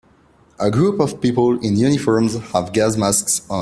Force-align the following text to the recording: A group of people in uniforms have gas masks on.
A 0.59 0.71
group 0.71 0.99
of 0.99 1.21
people 1.21 1.59
in 1.63 1.75
uniforms 1.77 2.33
have 2.53 2.73
gas 2.73 2.97
masks 2.97 3.45
on. 3.51 3.59